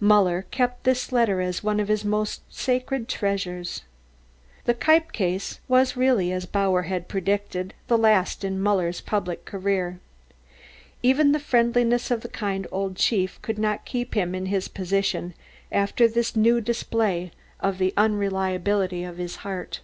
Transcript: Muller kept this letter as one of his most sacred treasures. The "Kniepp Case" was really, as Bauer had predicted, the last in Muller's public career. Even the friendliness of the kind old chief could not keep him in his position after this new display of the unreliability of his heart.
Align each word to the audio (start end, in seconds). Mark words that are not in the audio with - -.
Muller 0.00 0.46
kept 0.50 0.84
this 0.84 1.12
letter 1.12 1.42
as 1.42 1.62
one 1.62 1.78
of 1.78 1.88
his 1.88 2.06
most 2.06 2.40
sacred 2.48 3.06
treasures. 3.06 3.82
The 4.64 4.72
"Kniepp 4.72 5.12
Case" 5.12 5.60
was 5.68 5.94
really, 5.94 6.32
as 6.32 6.46
Bauer 6.46 6.84
had 6.84 7.06
predicted, 7.06 7.74
the 7.86 7.98
last 7.98 8.44
in 8.44 8.58
Muller's 8.58 9.02
public 9.02 9.44
career. 9.44 10.00
Even 11.02 11.32
the 11.32 11.38
friendliness 11.38 12.10
of 12.10 12.22
the 12.22 12.28
kind 12.30 12.66
old 12.72 12.96
chief 12.96 13.38
could 13.42 13.58
not 13.58 13.84
keep 13.84 14.14
him 14.14 14.34
in 14.34 14.46
his 14.46 14.68
position 14.68 15.34
after 15.70 16.08
this 16.08 16.34
new 16.34 16.62
display 16.62 17.30
of 17.60 17.76
the 17.76 17.92
unreliability 17.94 19.04
of 19.04 19.18
his 19.18 19.36
heart. 19.44 19.80